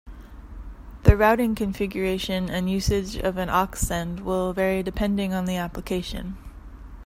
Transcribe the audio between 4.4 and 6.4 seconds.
vary depending on the application.